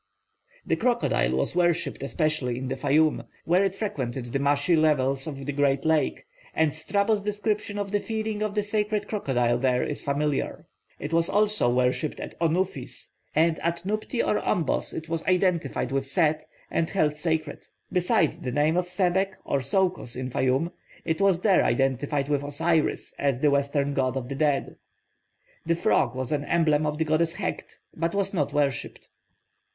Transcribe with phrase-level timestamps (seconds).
[0.65, 5.45] The crocodile was worshipped especially in the Fayum, where it frequented the marshy levels of
[5.45, 10.01] the great lake, and Strabo's description of the feeding of the sacred crocodile there is
[10.01, 10.65] familiar.
[10.97, 16.07] It was also worshipped at Onuphis; and at Nubti or Ombos it was identified with
[16.07, 17.67] Set, and held sacred.
[17.91, 20.71] Beside the name of Sebek or Soukhos in Fayum,
[21.05, 24.77] it was there identified with Osiris as the western god of the dead.
[25.63, 29.07] The frog was an emblem of the goddess Heqt, but was not worshipped.